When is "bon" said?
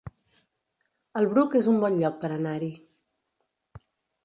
1.85-1.99